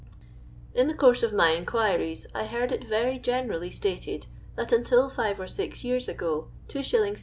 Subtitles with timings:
[0.73, 5.39] In the course of my inquiries I heard it very generally stated that until five
[5.39, 7.19] or six years ago 2s, 6d.